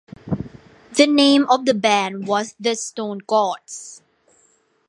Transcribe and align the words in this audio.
The 0.95 1.05
name 1.05 1.45
of 1.47 1.65
the 1.65 1.75
band 1.75 2.25
was 2.25 2.55
The 2.59 2.75
Stone 2.75 3.19
Gods. 3.27 4.01